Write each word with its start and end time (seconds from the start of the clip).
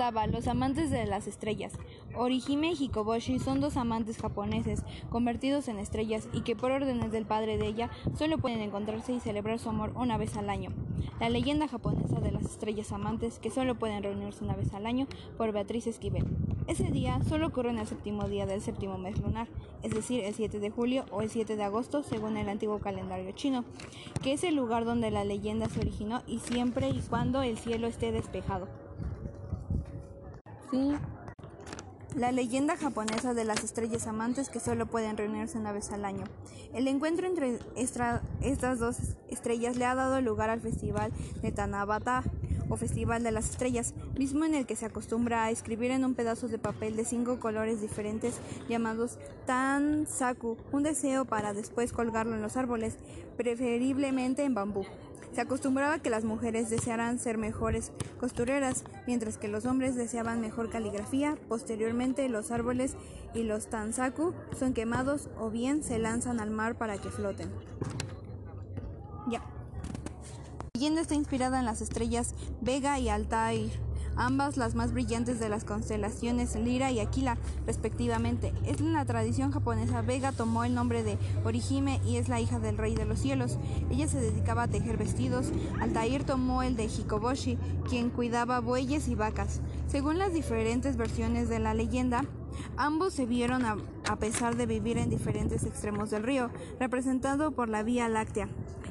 Los 0.00 0.48
amantes 0.48 0.90
de 0.90 1.04
las 1.04 1.26
estrellas. 1.26 1.74
Orihime 2.14 2.72
y 2.72 2.84
Hikoboshi 2.84 3.38
son 3.38 3.60
dos 3.60 3.76
amantes 3.76 4.16
japoneses 4.16 4.82
convertidos 5.10 5.68
en 5.68 5.78
estrellas 5.78 6.26
y 6.32 6.40
que 6.40 6.56
por 6.56 6.70
órdenes 6.70 7.12
del 7.12 7.26
padre 7.26 7.58
de 7.58 7.66
ella 7.66 7.90
solo 8.16 8.38
pueden 8.38 8.62
encontrarse 8.62 9.12
y 9.12 9.20
celebrar 9.20 9.58
su 9.58 9.68
amor 9.68 9.92
una 9.94 10.16
vez 10.16 10.38
al 10.38 10.48
año. 10.48 10.70
La 11.20 11.28
leyenda 11.28 11.68
japonesa 11.68 12.18
de 12.18 12.32
las 12.32 12.44
estrellas 12.44 12.92
amantes 12.92 13.38
que 13.38 13.50
solo 13.50 13.74
pueden 13.74 14.02
reunirse 14.02 14.42
una 14.42 14.56
vez 14.56 14.72
al 14.72 14.86
año 14.86 15.06
por 15.36 15.52
Beatriz 15.52 15.86
Esquivel. 15.86 16.24
Ese 16.66 16.84
día 16.84 17.20
solo 17.28 17.48
ocurre 17.48 17.68
en 17.68 17.78
el 17.78 17.86
séptimo 17.86 18.26
día 18.26 18.46
del 18.46 18.62
séptimo 18.62 18.96
mes 18.96 19.20
lunar, 19.20 19.48
es 19.82 19.92
decir, 19.92 20.24
el 20.24 20.32
7 20.32 20.60
de 20.60 20.70
julio 20.70 21.04
o 21.10 21.20
el 21.20 21.28
7 21.28 21.56
de 21.56 21.62
agosto 21.62 22.02
según 22.02 22.38
el 22.38 22.48
antiguo 22.48 22.78
calendario 22.78 23.32
chino, 23.32 23.66
que 24.22 24.32
es 24.32 24.44
el 24.44 24.56
lugar 24.56 24.86
donde 24.86 25.10
la 25.10 25.24
leyenda 25.24 25.68
se 25.68 25.80
originó 25.80 26.22
y 26.26 26.38
siempre 26.38 26.88
y 26.88 27.00
cuando 27.00 27.42
el 27.42 27.58
cielo 27.58 27.86
esté 27.86 28.12
despejado. 28.12 28.66
La 32.14 32.32
leyenda 32.32 32.76
japonesa 32.76 33.34
de 33.34 33.44
las 33.44 33.64
estrellas 33.64 34.06
amantes 34.06 34.50
que 34.50 34.60
solo 34.60 34.86
pueden 34.86 35.16
reunirse 35.16 35.58
una 35.58 35.72
vez 35.72 35.90
al 35.90 36.04
año. 36.04 36.24
El 36.72 36.86
encuentro 36.86 37.26
entre 37.26 37.58
estas 37.76 38.78
dos 38.78 38.96
estrellas 39.28 39.76
le 39.76 39.84
ha 39.84 39.94
dado 39.94 40.20
lugar 40.20 40.50
al 40.50 40.60
festival 40.60 41.12
de 41.42 41.52
Tanabata 41.52 42.22
o 42.68 42.76
Festival 42.76 43.24
de 43.24 43.32
las 43.32 43.50
Estrellas, 43.50 43.94
mismo 44.16 44.44
en 44.44 44.54
el 44.54 44.64
que 44.64 44.76
se 44.76 44.86
acostumbra 44.86 45.44
a 45.44 45.50
escribir 45.50 45.90
en 45.90 46.04
un 46.04 46.14
pedazo 46.14 46.46
de 46.46 46.58
papel 46.58 46.94
de 46.94 47.04
cinco 47.04 47.40
colores 47.40 47.80
diferentes 47.80 48.40
llamados 48.68 49.18
Tansaku, 49.46 50.56
un 50.70 50.84
deseo 50.84 51.24
para 51.24 51.52
después 51.52 51.92
colgarlo 51.92 52.36
en 52.36 52.42
los 52.42 52.56
árboles, 52.56 52.96
preferiblemente 53.36 54.44
en 54.44 54.54
bambú. 54.54 54.84
Se 55.32 55.40
acostumbraba 55.40 56.00
que 56.00 56.10
las 56.10 56.24
mujeres 56.24 56.70
desearan 56.70 57.18
ser 57.18 57.38
mejores 57.38 57.92
costureras, 58.18 58.84
mientras 59.06 59.38
que 59.38 59.48
los 59.48 59.64
hombres 59.64 59.94
deseaban 59.94 60.40
mejor 60.40 60.70
caligrafía. 60.70 61.36
Posteriormente, 61.48 62.28
los 62.28 62.50
árboles 62.50 62.96
y 63.34 63.44
los 63.44 63.68
tansaku 63.68 64.34
son 64.58 64.74
quemados 64.74 65.28
o 65.38 65.50
bien 65.50 65.84
se 65.84 65.98
lanzan 65.98 66.40
al 66.40 66.50
mar 66.50 66.76
para 66.76 66.98
que 66.98 67.10
floten. 67.10 67.50
Ya. 69.28 69.38
La 69.38 70.70
leyenda 70.74 71.00
está 71.02 71.14
inspirada 71.14 71.60
en 71.60 71.66
las 71.66 71.80
estrellas 71.80 72.34
Vega 72.60 72.98
y 72.98 73.08
Altair 73.08 73.89
ambas 74.16 74.56
las 74.56 74.74
más 74.74 74.92
brillantes 74.92 75.40
de 75.40 75.48
las 75.48 75.64
constelaciones 75.64 76.54
Lira 76.56 76.90
y 76.90 77.00
Aquila, 77.00 77.38
respectivamente. 77.66 78.52
Es 78.66 78.80
en 78.80 78.92
la 78.92 79.04
tradición 79.04 79.50
japonesa, 79.52 80.02
Vega 80.02 80.32
tomó 80.32 80.64
el 80.64 80.74
nombre 80.74 81.02
de 81.02 81.18
Orihime 81.44 82.00
y 82.06 82.16
es 82.16 82.28
la 82.28 82.40
hija 82.40 82.58
del 82.58 82.78
rey 82.78 82.94
de 82.94 83.04
los 83.04 83.18
cielos. 83.18 83.58
Ella 83.90 84.08
se 84.08 84.20
dedicaba 84.20 84.64
a 84.64 84.68
tejer 84.68 84.96
vestidos. 84.96 85.46
Altair 85.80 86.24
tomó 86.24 86.62
el 86.62 86.76
de 86.76 86.86
Hikoboshi, 86.86 87.58
quien 87.88 88.10
cuidaba 88.10 88.60
bueyes 88.60 89.08
y 89.08 89.14
vacas. 89.14 89.60
Según 89.88 90.18
las 90.18 90.32
diferentes 90.32 90.96
versiones 90.96 91.48
de 91.48 91.58
la 91.58 91.74
leyenda, 91.74 92.24
ambos 92.76 93.14
se 93.14 93.26
vieron 93.26 93.64
a, 93.64 93.76
pesar 94.18 94.56
de 94.56 94.66
vivir 94.66 94.98
en 94.98 95.08
diferentes 95.08 95.64
extremos 95.64 96.10
del 96.10 96.22
río, 96.22 96.50
representado 96.78 97.52
por 97.52 97.68
la 97.68 97.82
Vía 97.82 98.08
Láctea 98.08 98.48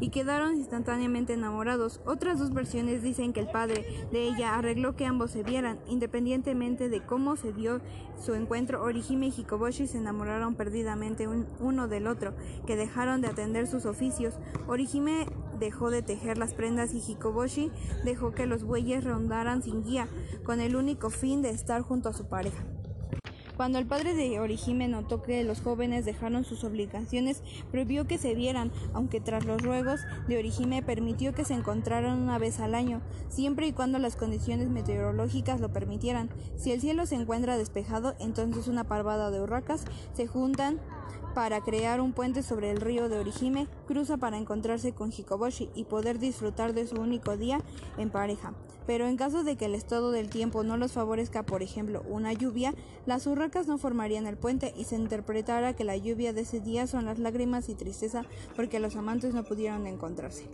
y 0.00 0.08
quedaron 0.08 0.56
instantáneamente 0.56 1.34
enamorados. 1.34 2.00
Otras 2.06 2.38
dos 2.38 2.52
versiones 2.52 3.02
dicen 3.02 3.32
que 3.32 3.40
el 3.40 3.50
padre 3.50 3.84
de 4.10 4.22
ella 4.22 4.54
arregló 4.54 4.96
que 4.96 5.04
ambos 5.04 5.30
se 5.30 5.42
vieran, 5.42 5.78
independientemente 5.86 6.88
de 6.88 7.04
cómo 7.04 7.36
se 7.36 7.52
dio 7.52 7.80
su 8.18 8.34
encuentro. 8.34 8.82
Orihime 8.82 9.26
y 9.26 9.34
Hikoboshi 9.36 9.86
se 9.86 9.98
enamoraron 9.98 10.54
perdidamente 10.54 11.28
uno 11.28 11.86
del 11.86 12.06
otro, 12.06 12.34
que 12.66 12.76
dejaron 12.76 13.20
de 13.20 13.28
atender 13.28 13.66
sus 13.66 13.84
oficios. 13.84 14.38
Orihime 14.66 15.26
dejó 15.58 15.90
de 15.90 16.02
tejer 16.02 16.38
las 16.38 16.54
prendas 16.54 16.94
y 16.94 16.98
Hikoboshi 16.98 17.70
dejó 18.04 18.32
que 18.32 18.46
los 18.46 18.64
bueyes 18.64 19.04
rondaran 19.04 19.62
sin 19.62 19.82
guía, 19.82 20.08
con 20.44 20.60
el 20.60 20.76
único 20.76 21.10
fin 21.10 21.42
de 21.42 21.50
estar 21.50 21.82
junto 21.82 22.08
a 22.08 22.14
su 22.14 22.26
pareja. 22.26 22.64
Cuando 23.60 23.78
el 23.78 23.84
padre 23.84 24.14
de 24.14 24.40
Orihime 24.40 24.88
notó 24.88 25.20
que 25.20 25.44
los 25.44 25.60
jóvenes 25.60 26.06
dejaron 26.06 26.46
sus 26.46 26.64
obligaciones, 26.64 27.42
prohibió 27.70 28.06
que 28.06 28.16
se 28.16 28.34
vieran, 28.34 28.72
aunque 28.94 29.20
tras 29.20 29.44
los 29.44 29.60
ruegos 29.60 30.00
de 30.28 30.38
Orihime 30.38 30.82
permitió 30.82 31.34
que 31.34 31.44
se 31.44 31.52
encontraran 31.52 32.22
una 32.22 32.38
vez 32.38 32.58
al 32.58 32.74
año, 32.74 33.02
siempre 33.28 33.66
y 33.66 33.74
cuando 33.74 33.98
las 33.98 34.16
condiciones 34.16 34.70
meteorológicas 34.70 35.60
lo 35.60 35.74
permitieran. 35.74 36.30
Si 36.56 36.72
el 36.72 36.80
cielo 36.80 37.04
se 37.04 37.16
encuentra 37.16 37.58
despejado, 37.58 38.14
entonces 38.18 38.66
una 38.66 38.84
parvada 38.84 39.30
de 39.30 39.42
urracas 39.42 39.84
se 40.14 40.26
juntan 40.26 40.80
para 41.34 41.60
crear 41.60 42.00
un 42.00 42.12
puente 42.12 42.42
sobre 42.42 42.70
el 42.70 42.80
río 42.80 43.08
de 43.08 43.18
Orihime, 43.18 43.68
cruza 43.86 44.16
para 44.16 44.38
encontrarse 44.38 44.92
con 44.92 45.10
Hikoboshi 45.10 45.70
y 45.74 45.84
poder 45.84 46.18
disfrutar 46.18 46.74
de 46.74 46.86
su 46.86 46.96
único 46.96 47.36
día 47.36 47.60
en 47.98 48.10
pareja. 48.10 48.52
Pero 48.86 49.06
en 49.06 49.16
caso 49.16 49.44
de 49.44 49.56
que 49.56 49.66
el 49.66 49.74
estado 49.74 50.10
del 50.10 50.30
tiempo 50.30 50.64
no 50.64 50.76
los 50.76 50.92
favorezca, 50.92 51.44
por 51.44 51.62
ejemplo, 51.62 52.02
una 52.08 52.32
lluvia, 52.32 52.74
las 53.06 53.26
urracas 53.26 53.66
no 53.66 53.78
formarían 53.78 54.26
el 54.26 54.36
puente 54.36 54.74
y 54.76 54.84
se 54.84 54.96
interpretara 54.96 55.74
que 55.74 55.84
la 55.84 55.96
lluvia 55.96 56.32
de 56.32 56.40
ese 56.40 56.60
día 56.60 56.86
son 56.86 57.04
las 57.04 57.18
lágrimas 57.18 57.68
y 57.68 57.74
tristeza 57.74 58.24
porque 58.56 58.80
los 58.80 58.96
amantes 58.96 59.34
no 59.34 59.44
pudieron 59.44 59.86
encontrarse. 59.86 60.46